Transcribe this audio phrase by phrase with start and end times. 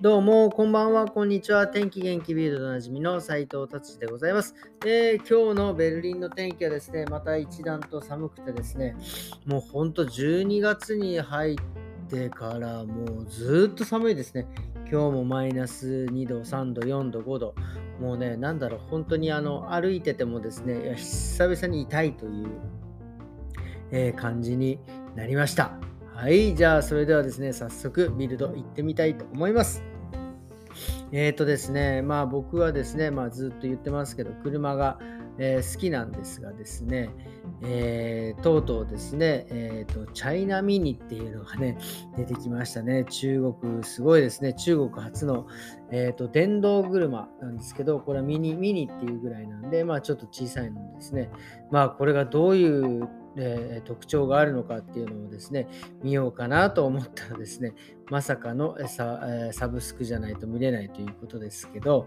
[0.00, 1.66] どうも、こんばんは、こんにちは。
[1.66, 4.54] 天気元気ビールドでおなじみの斉藤達でございます、
[4.86, 8.94] えー、今日のベルリンの天気はですね、また一段と寒くてですね、
[9.44, 11.56] もうほんと12月に入っ
[12.08, 14.46] てからもうずっと寒いですね。
[14.88, 17.54] 今日もマイナス2度、3度、4度、5度。
[18.00, 22.46] もうね、なんだろう、本当にあの歩いててもですね、久々に痛いという、
[23.90, 24.78] えー、感じに
[25.16, 25.72] なりました。
[26.18, 29.84] はい、じゃあそれではですね、早速ビルド行ってみたいと思います。
[31.12, 34.98] えっ、ー、とですね、まあ僕はですね、まあずっと言ってますけど、車が、
[35.38, 37.10] えー、好きなんですがですね、
[37.62, 41.78] えー、とうとうですね、えーと、チャイナミニっていうのがね、
[42.18, 43.04] 出てきましたね。
[43.04, 44.54] 中国、すごいですね。
[44.54, 45.46] 中国初の、
[45.92, 51.30] えーと、電動車なんですけど、これはミニ、ミニっていうぐらいなんで、まあちょっと小さいのですね。
[51.70, 55.68] まあこれがどういうえー、特徴があるのかっていうのをですね、
[56.02, 57.74] 見ようかなと思ったらですね、
[58.10, 62.06] まさかのサ,、えサブスクじゃないと見れないということですけど、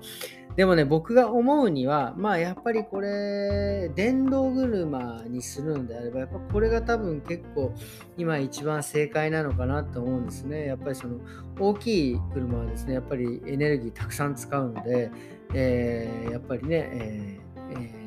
[0.56, 7.74] でもね、僕が思うには、まあやっぱりこれ、電動車にするのであれば、やっぱこれが多分結構
[8.18, 10.66] 今一番正解なのかなと思うんですね。
[10.66, 11.20] やっぱりその
[11.60, 15.12] 大きい車はですね、やっぱりエネルギーたくさん使うので、
[15.54, 18.01] えー、やっぱりね、えーえー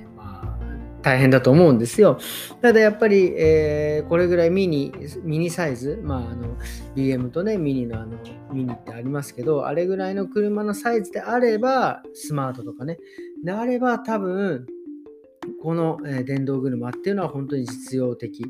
[1.05, 2.19] 大変だと思うんですよ。
[2.63, 4.91] ただやっぱり、えー、これぐらいミニ、
[5.23, 6.57] ミニサイズ、まあ、あの、
[6.97, 8.17] BM とね、ミニのあの、
[8.51, 12.99] ミニってありますけど、あれぐらいの車のサイズであれば、スマートとかね、
[13.45, 14.67] であれば多分、
[15.65, 18.45] この、電動車っていうのは本当に実用的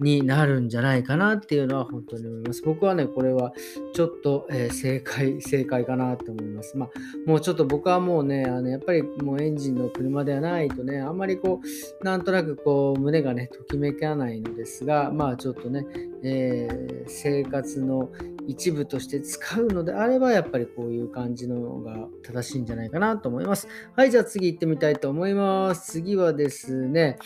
[0.00, 2.62] になるんじゃないかなっていうのは本当に思います。
[2.64, 3.52] 僕はね、これは
[3.94, 6.76] ちょっと、え、正解、正解かなと思います。
[6.76, 6.90] まあ、
[7.24, 15.86] もうちょっと僕はもうね、あのやっぱりもうエンジンの車ではないとね、あんまりこう、なんとなくこう、胸がね、ときめかないのですが、まあちょっとね、
[16.24, 18.10] えー、生活の
[18.46, 23.68] 一部として使うのであれば、やっぱりこういう感じのが正しいんじゃないかなと思います。
[23.94, 25.92] はい、じゃあ次行ってみたいと思います。
[25.92, 27.18] 次はですね、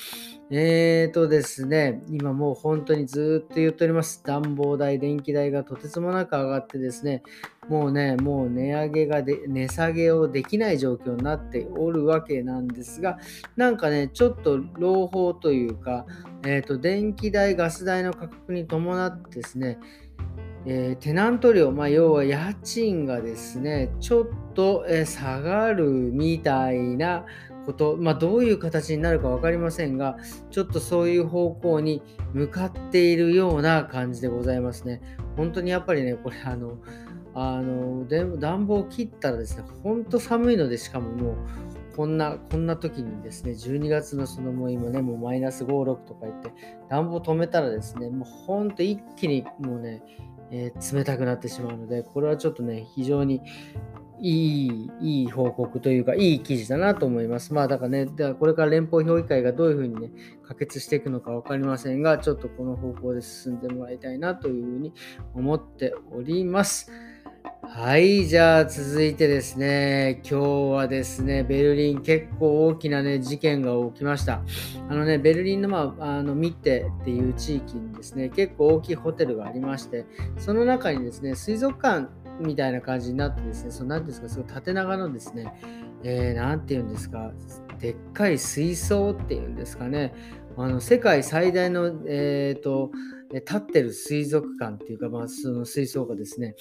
[0.50, 4.22] えーとですね、今もう本当にずっと言っております。
[4.24, 7.22] 暖房代、電気代がとてつもなく上がってですね、
[7.68, 13.18] もうね、もう値上げがで、値下げをできない状況になっておるわけなんですが、
[13.56, 16.04] なんかね、ちょっと朗報というか、
[16.44, 19.78] えーと、電気代、ガス代の価格に伴ってですね、
[20.66, 27.24] えー、テナント料、まあ、要は家賃がですね、ちょっと、えー、下がるみたいな
[27.64, 30.16] こと、まあ、どういう形になるか分かりませんが、
[30.50, 32.02] ちょっとそういう方向に
[32.34, 35.00] 向かっているような感じでございますね。
[35.36, 36.78] 本当にやっぱりね、これ、あの、
[37.32, 41.36] あの暖房を切ったらですね、本当寒いので、しかももう、
[41.96, 46.52] こんな、こんな時にですね、12月のそのもう今ね、もうマイナス5、6とか言って、
[46.88, 50.02] 暖房止めたらですね、もう本当一気にもうね、
[50.50, 53.40] えー、冷たくなってしまうので、これはちょっとね、非常に
[54.20, 57.54] いい、いい報告というか、いい記事だなと思います。
[57.54, 60.10] まあだからね、だからこれから連邦評議会がどういうふうにね、
[60.42, 64.92] 可決していくのか分かりませんが、ちょっとこの方向で進んでもらいたいなというふうに
[65.34, 66.90] 思っております。
[67.62, 74.42] はい、じゃあ続いてですね、今日はですね、ベルリン結構大きなね、事件が起きました。
[74.88, 80.04] あのね、ベルリンの、まあ、あのミッテっていう地域にですね、結構大きいホテルがありまして、
[80.36, 82.08] その中にですね、水族館
[82.40, 85.54] みたいな感じになってですね、その何ですか、すごい縦長のですね、
[86.02, 87.32] えー、て言うんですか、
[87.80, 90.14] でっかい水槽っていうんですかね、
[90.56, 92.90] あの世界最大の、えーと、
[93.32, 96.54] 立ってる水族館っていうか、まあ、その水槽がですね、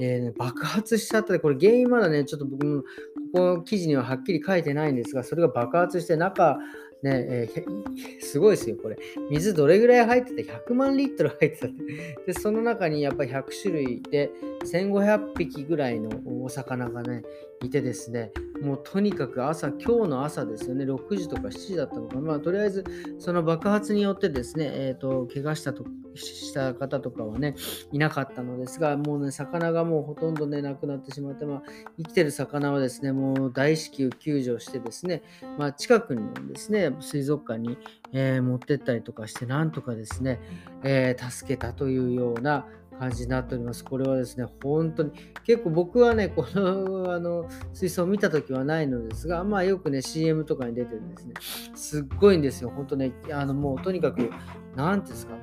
[0.00, 2.86] えー、爆発しちゃったこれ原因まだね、ちょっと僕もこ
[3.34, 6.58] この記事にははっきり書いてないんですが、それが爆発して中
[7.02, 8.96] ねえー、すごいですよ、これ。
[9.28, 11.84] 水どれぐらい入ってて、100万リットル入ってたって。
[12.26, 14.30] で、その中にやっぱり100種類で、
[14.64, 16.10] 1500匹ぐらいの
[16.42, 17.22] お魚がね、
[17.62, 22.20] いてですね、もうとにかく朝、今日の朝ですよね、6時とか7時だったのか。
[22.20, 22.84] まあ、とりあえず、
[23.18, 27.54] その爆発によってですね、えっ、ー、と、怪我したとした方とかはね、
[27.90, 31.62] いなかったのですが、もうね、魚がもうほとんどね、なくなってしまって、まあ、
[31.96, 35.22] 生きてる魚はですね、もう大至急救助してですね、
[35.58, 37.78] まあ、近くにですね、水族館に、
[38.12, 40.40] えー、持ってったりとかして、なんとかですね、
[40.82, 42.66] えー、助けたというような
[43.02, 43.84] 感じになっております。
[43.84, 45.10] これはですね、本当に、
[45.44, 51.34] 結構僕はね、このあの水槽を見た時はないのですが、まあよくね、CM とかに出てるんですね、
[51.74, 54.30] すっごいんですよ、本当ね、あのもうとにかく、
[54.76, 55.40] なんていうんですか、も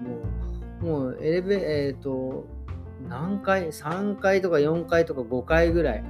[0.81, 2.47] う、もうエレベえっ、ー、と、
[3.09, 6.03] 何階 ?3 階とか4階とか5階ぐらい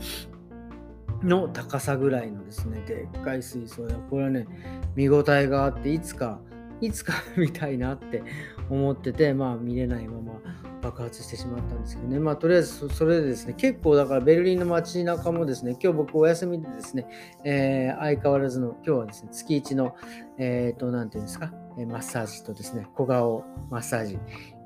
[1.23, 4.45] の高さぐらいのですね、でっかい水槽で、これはね、
[4.95, 6.41] 見応えがあって、いつか、
[6.79, 8.21] いつか見たいなって
[8.69, 10.33] 思ってて、まあ見れないまま
[10.89, 17.07] 爆発してしまったんですけどね、まあ、とりあえずそれでですね、結構だからベルリンの街中もですね、今日僕お休みでですね、
[17.44, 19.95] えー、相変わらずの、今日はですね、月1の、
[20.38, 24.21] えっ、ー、と、なんていうんですか、マッサージとですね、小顔マッサージ行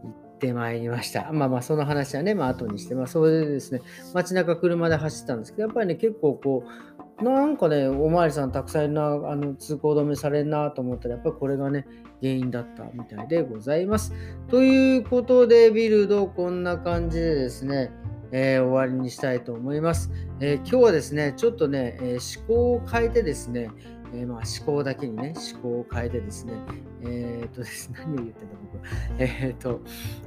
[0.09, 1.31] ってまいりました。
[1.33, 3.81] まあまあ、その話はね、まあ後にして、まあそれでですね、
[4.13, 11.85] 街中車で走ったんですけど、やっぱりね、結構こう、なんかね、おまわりさんたくさんいるな、あの通行止めされんなと思ったら、やっぱりこれがね、
[12.21, 14.13] 原因だったみたいでございます。
[14.49, 17.91] ということで、ビルドこんな感じでですね、
[18.31, 23.69] えー、終わりにしたいと思います、えー、今日はですね、ちょっとね、えー、思考を変えてですね、
[24.13, 26.53] えまあ、思考だけにね、思考を変えてですね、
[27.01, 28.83] えっ、とです、 何を言ってた僕
[29.19, 29.81] えっ、と、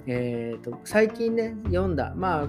[0.06, 2.48] えっ、と、最近ね、読んだ、まあ、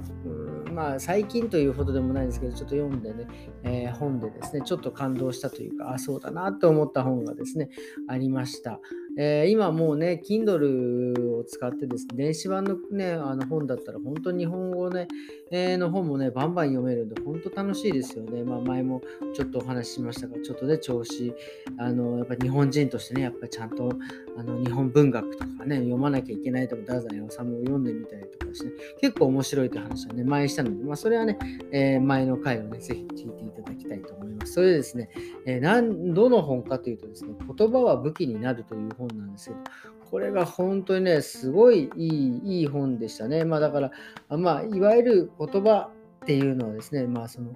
[0.71, 3.27] まあ、最近というほどでもないんですけど、ちょっと読んでね、
[3.63, 7.69] え本でですね、ちょっと感動したというか、あ、そうだなと思った本がですね、
[8.07, 8.79] ありました。
[9.19, 15.07] えー、今もうね、Kindle を使ってですね、電子版のね、あの本だったら本当に日本語ね、
[15.51, 18.43] の本もね、バンバン読めるんで、本当楽しいですよね。
[18.43, 19.01] まあ前も
[19.33, 21.33] ちょっとお話ししましたが、ちょっとね、調子、
[21.77, 23.91] あの、やっぱ日本人としてね、やっぱりちゃんと
[24.37, 31.37] あの日本文学とかね、読まなきゃいけないとか、太宰治を読んでみたりとかして、ね、結構面白いという話はね、前したので、まあそれはね、
[31.71, 34.53] えー、前の回をね、ぜひ聞いていただきたいと思います。
[34.53, 35.09] それでですね、
[35.45, 39.59] えー、どの本かというとですね、言葉は武器になるという本なんですけど、
[40.09, 43.43] これが本当にね、すごいいいいい本でしたね。
[43.43, 43.91] まあだから、
[44.37, 45.89] まあ、いわゆる言葉
[46.23, 47.55] っていうのはですね、まあその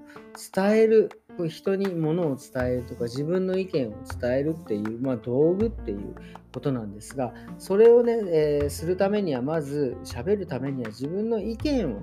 [0.53, 1.09] 伝える、
[1.47, 6.13] 人にものを伝えるとか自分の意見を伝えるっていう、まあ、道具っていう
[6.53, 12.01] ことなんですが、それをね、えー、するためにはまず喋るためには自分の意見を、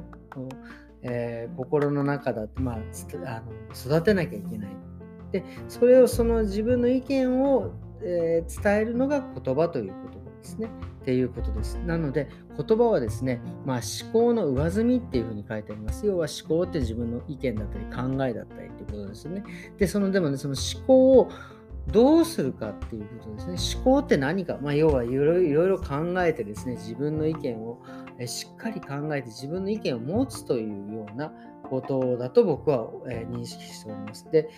[1.03, 4.71] えー、心の中だって、まあ、あの育てなきゃいけない。
[5.31, 7.71] で、それをその自分の意見を
[8.03, 10.08] えー、伝えるのが言葉というこ
[10.49, 10.71] ですね。
[11.03, 11.77] っていうことです。
[11.87, 16.07] なので、言葉はですね、まあ、思考の上積みっていうふうに書いてあります。
[16.07, 19.45] 要は思考って自分の意見だったり考えだったりっていうことですよね。
[19.79, 21.31] で、そのでもね、その思考を
[21.91, 23.81] どうするかっていうことですね。
[23.83, 27.81] 思考って何か、まあ、要はいろいろ考えてですね、自分の意見を
[28.27, 31.33] しっかり考えて自分の意見を持つというような
[31.69, 32.91] ことだと僕は、
[33.31, 34.31] 認識しております。
[34.31, 34.49] で、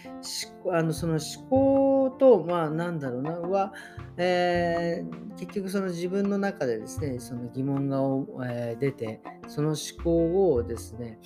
[0.72, 3.72] あのその思考と、まあなんだろうな、は、
[4.16, 8.00] えー、結局その自分の中でですね、その疑問が、
[8.78, 11.18] 出て、その思考をですね、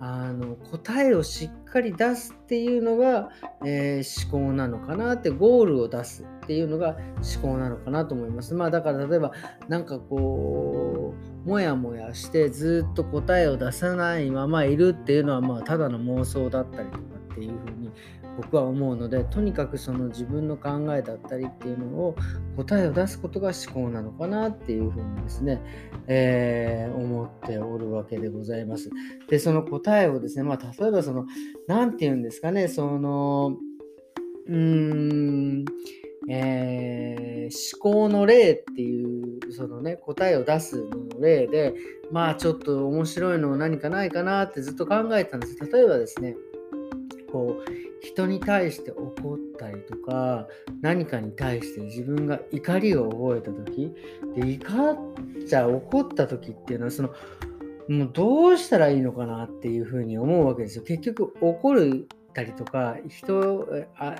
[0.00, 3.30] あの答えをしっかり出すっていうのが、
[3.64, 6.96] えー、思考なのかなってゴールを出すっていうのが
[7.40, 8.54] 思考なのかなと思います。
[8.54, 9.32] まあだから例えば
[9.68, 11.14] 何かこ
[11.44, 17.90] うモヤモヤしてずっと答えを出さないままいるっていうのはまあただの妄想だったりとかっていうふうに
[18.38, 22.16] 僕は思うのでとにかくその自分の考えだったりっていうのを
[22.56, 25.60] 答えを出すことが思考なのかなっていうふうにですね、
[26.06, 28.90] えー、思っておるわけでございます。
[29.28, 31.26] でその答えをですね、まあ、例えばその
[31.66, 33.56] 何て言うんですかねその
[34.46, 35.64] うーん
[36.30, 41.74] えー、思考の例っていうそのね答えを出すの例で
[42.12, 46.36] まあちょっと面白いの何かないかなってずっと考えてたんです例えばですね
[47.32, 50.46] こう人に対して怒ったりとか
[50.80, 53.94] 何かに対して自分が怒りを覚えた時
[54.34, 57.10] で怒っちゃ怒った時っていうのはその
[57.88, 60.84] もうどうしたらいいのかなっていうふうに思うわけですよ。
[60.84, 62.06] 結局怒る
[62.38, 63.66] たりとか人
[63.96, 64.14] あ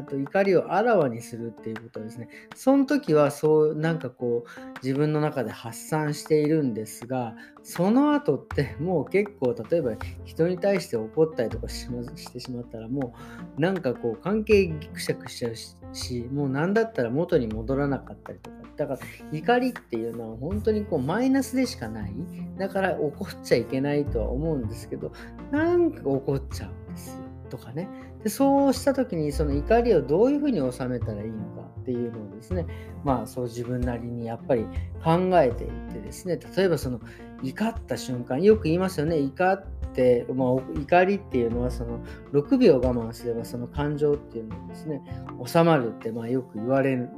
[0.00, 2.28] あと怒りをあらわにするっていうことですね。
[2.54, 9.92] その時はそうなんかこう自分の中で発散しているんですがその後ってもう結構例えば
[10.24, 13.14] 人に対して怒ったりとかししてしまったらも
[13.56, 15.54] うなんかこう関係ぎくしゃくしちゃう
[15.94, 18.56] しもう何だったら元に戻らなかったりとか。
[18.74, 19.00] だから
[19.32, 22.14] 怒りっていうのは本当にこうマイナスでしかない。
[22.58, 25.12] だから怒っちゃいけないとは思うんですけど
[25.50, 27.31] なんか怒っちゃうんですよ。
[27.52, 27.86] とかね
[28.24, 32.66] でそうした時にその怒りをどういうふうに収めたらいいのかっていうのをですね
[33.04, 34.64] まあそう自分なりにやっぱり
[35.04, 36.98] 考えていってですね例えばその
[37.42, 40.48] 怒った瞬間よく言いますよね怒って、まあ、
[40.80, 42.00] 怒りっていうのはその
[42.32, 45.02] 6秒我慢すればその感情っていうのをですね
[45.44, 47.10] 収まるってまあよく言われる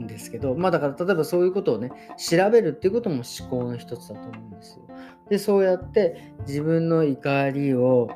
[0.00, 4.84] んですけどまあだから例えばそういうことをね調べるっていうことも思考の一つだと思うんですよ。
[5.28, 8.08] でそうやって自分の怒りを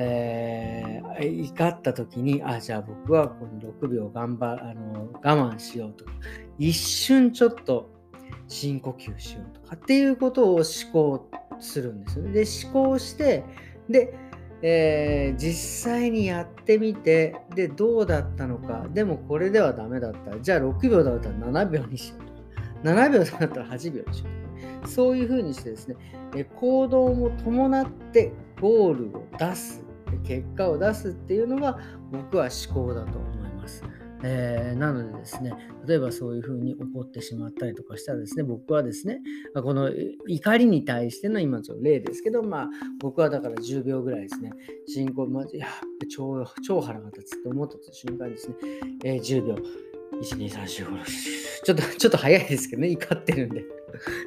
[0.00, 6.12] えー、怒った時に、あ、じゃあ僕はこの6秒頑張あの我慢しようとか、
[6.56, 7.90] 一瞬ちょっと
[8.46, 11.28] 深呼吸しようとかっていうことを思考
[11.58, 12.32] するんですよね。
[12.32, 13.42] で、思考して、
[13.88, 14.14] で、
[14.62, 20.38] えー、実際にやってみて、で、どうだったのか、でもこれではダメだった。
[20.38, 24.88] じゃあ6秒だったら7秒にしようとか、7秒だったら8秒にしようとか。
[24.88, 25.96] そういうふうにしてですね、
[26.54, 29.84] 行動も伴ってゴールを出す、
[30.18, 31.78] 結果を出すっていうのが
[32.10, 33.82] 僕は思考だと思います。
[34.24, 35.52] えー、なのでですね、
[35.86, 39.20] 例えばそういうふうに怒ってしまったりとかしたらですね、僕はですね、
[39.54, 39.90] この
[40.26, 42.68] 怒りに対しての今の例ですけど、まあ
[43.00, 44.50] 僕はだから10秒ぐらいですね、
[44.86, 45.68] 進行、ま、いや
[46.10, 48.56] 超、超腹が立つって思った瞬間ですね、
[49.04, 51.04] えー、10秒、1、2、3、4、5、6、
[51.64, 53.64] ちょっと、ちょっと早いですけどね、怒ってるんで。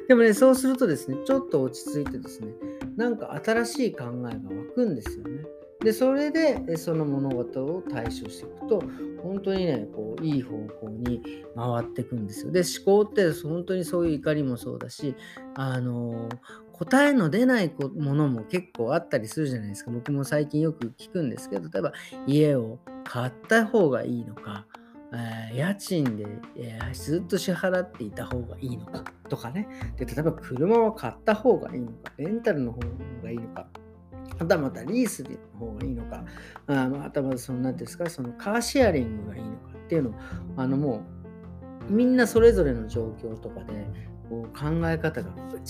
[0.08, 2.52] でもね、そうするとですね、ちょっと落ち着いてですね、
[2.96, 4.32] なんか新しい考えが湧
[4.74, 5.44] くんですよね。
[5.82, 8.82] で、それでその物事を対処していくと、
[9.22, 12.52] 本当にね、こういい方向に回っていくんですよ。
[12.52, 15.14] で、思考って本当にそういう怒りもそうだし、
[15.54, 16.28] あの
[16.72, 19.90] 答えの出ないものも結構あったりするじゃないですか。
[19.90, 21.92] 僕も最近よく聞くんですけど、例えば
[22.26, 24.66] 家を買った方がいいのか、
[25.52, 30.06] え、家賃で、え、ずっと支払っていた方がいいのかとかねで。
[30.06, 32.80] 例えば車を買った方がいいのか、レンタルの方
[33.22, 33.66] がいいのか
[34.38, 36.24] はたまたリースの方がいいのか、
[36.66, 40.14] あまたまたその何ですか、そのカーシェアリングがいいのかっていうのを、
[40.56, 41.02] あのも
[41.88, 43.86] うみんなそれぞれの状況とかで
[44.28, 45.28] こう考え方が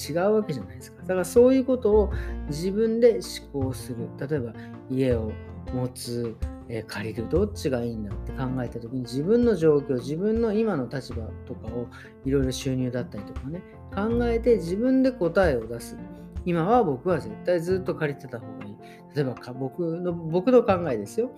[0.08, 1.02] 違うわけじゃないですか。
[1.02, 2.12] だからそういうことを
[2.48, 3.20] 自分で
[3.52, 4.08] 思考する。
[4.18, 4.52] 例えば
[4.88, 5.32] 家を
[5.74, 6.36] 持つ、
[6.68, 11.88] え借りるどっちがいいんだって考えた時に自分の状況自分の今の立場とかを
[12.24, 13.60] いろいろ収入だったりとかね
[13.94, 15.96] 考えて自分で答えを出す
[16.44, 18.76] 今は僕は絶対ずっと借りてた方がいい。
[19.14, 21.30] 例えば僕の、僕の考えですよ。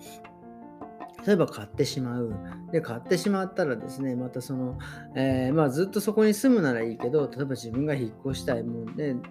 [1.25, 2.35] 例えば買ってしまう。
[2.71, 4.77] で、買ってしまったらですね、またその、
[5.15, 9.21] えー、まあずっとそこに住むならいいけど、例えば自分が引っ越したい、もんで、引っ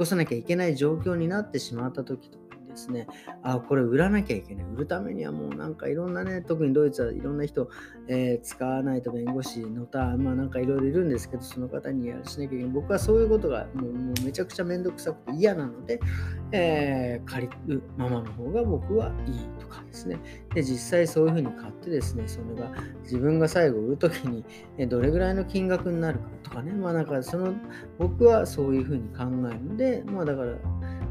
[0.00, 2.38] 越さなきゃいけない状況になってしまった時と
[2.72, 3.06] ですね、
[3.42, 4.66] あ、これ売らなきゃいけない。
[4.74, 7.68] 売るためにはもうなんかいろんなね、特にドイツはいろんな人、
[8.08, 12.72] えー、使わないと弁護士のた、まあなんかいろいろいるんですけど、その方にやらしなきゃいけない。
[12.72, 16.00] 僕はそういうことがもうもうめちゃくちゃめんどくさくて嫌なので、
[16.52, 20.18] えー、借りるままの方が僕はいいとかですね。
[20.54, 24.44] で、実際そういうふうに買ってですね、それが自分が最後売るときに
[24.88, 27.54] どれぐらいの金額になるかとかね、まあなんかその
[27.98, 30.52] 僕はそういうふうに考えるので、まあだから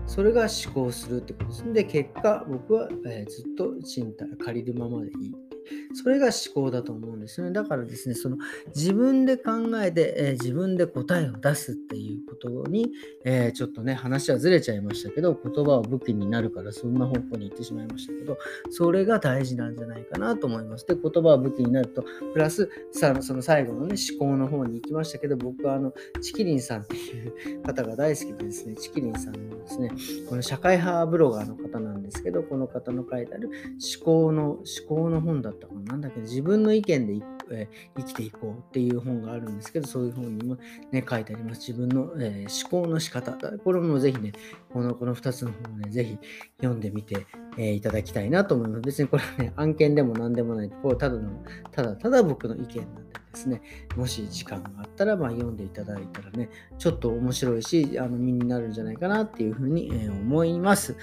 [0.05, 1.73] それが思考するってことです。
[1.73, 5.50] で、結果、僕は、えー、ずっと賃貸借りるままでいい。
[5.93, 7.53] それが思考だと思うんですよね。
[7.53, 8.37] だからですね、その
[8.75, 9.51] 自分で考
[9.81, 12.91] えて、えー、自分で答えを出すっていうことに、
[13.25, 18.37] えー、ちょっとね、話はずれちゃいましたけど、言葉は武器になるからそんな方向に行ってしまいましたけど、
[18.69, 20.85] それが大事なんじゃないかなと思います。
[20.87, 22.03] で、言葉は武器になると、
[22.33, 27.27] プラス、さその最後のね、思考の方に行きましたけど、僕はあの、チキリンさんってい
[27.57, 29.91] う方が大好きでですね、チキリンさんのですね、
[30.29, 35.81] この社会派ブロガーの方なんですけど、この方の書いてある思考の、思考の本だったかな。
[35.81, 37.67] なんだけど、自分の意見でえ
[37.97, 40.57] 生きていこうっていう本があるんですけど、そういう本にも
[40.91, 41.71] ね、書いてあります。
[41.71, 43.33] 自分の、えー、思考の仕方。
[43.59, 44.33] これもぜひね、
[44.73, 46.17] このこの2つの本をね、ぜひ
[46.57, 47.25] 読んでみて、
[47.57, 48.81] えー、いただきたいなと思います。
[48.81, 51.29] 別にこれはね、案件でも何でもない、こうただの、
[51.71, 53.61] ただただ僕の意見なんでですね、
[53.95, 60.95] もし時間があったら、まあ、読んでいただいたらね、ちょっと面白いし、あの身になるんじゃないかなっていうふうに、え、思います。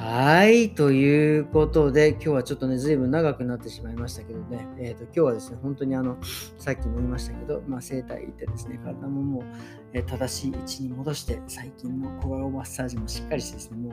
[0.00, 0.70] はい。
[0.70, 6.16] ということで、今日はちょっとね、ずいぶん長くなってしまいましたけどね、えっ、ー、と、今日はですね、本当にあの、
[6.56, 9.44] さっきも言いましたけど、まあ、整体行ってですね、体ももう、
[9.92, 13.92] えー、正しい位置に戻して、最近の小顔マッサージもしっかりしてですね、もう、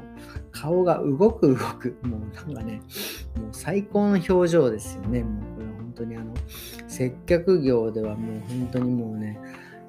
[0.51, 2.81] 顔が動く動く、もうなんかね、
[3.35, 5.23] もう最高の表情ですよね。
[5.23, 6.35] もうこれは本当にあの、
[6.87, 9.39] 接客業ではもう本当にもうね、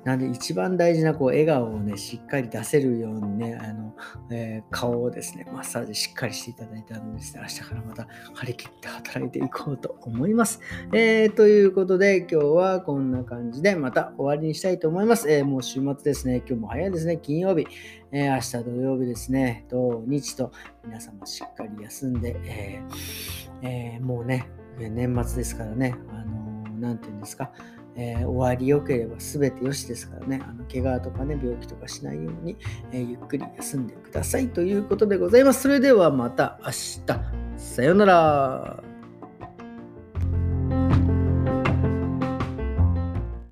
[0.06, 3.92] なんで一番大事なこう笑顔をね、しっかり出せるようにね、あの、
[4.30, 10.60] えー、顔をですね、マッサージしっかりしていただいたので、明日からまた張り切って働いていこうと思います。
[10.92, 15.28] えー、ということで、今日はこんな感じでまた終わりにしたいと思います。
[15.28, 17.66] えー、もう週末ですね、今日も早いですね、金曜日。
[18.12, 20.52] え明日土曜日ですね、土日と
[20.84, 22.80] 皆様しっかり休んで、え
[23.62, 24.48] えもうね、
[24.78, 27.50] 年末ですからね、あのー、て言うんですか、
[27.96, 32.56] えー、終わりよければ全て良しですからね、あの怪我とかね、病気とかしないように、
[32.92, 35.62] えー、ゆっくり休んでくださいということでございます。
[35.62, 37.02] それではまた明日。
[37.56, 38.95] さようなら。